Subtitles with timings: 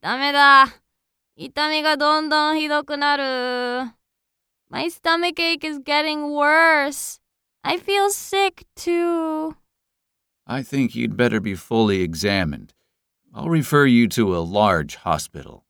[0.00, 0.66] ダメだ。
[1.36, 3.92] 痛みがどんどんひどくなる。
[4.70, 7.20] My stomach ache is getting worse.
[7.62, 9.56] I feel sick too.
[10.46, 12.74] I think you'd better be fully examined.
[13.34, 15.64] I'll refer you to a large hospital.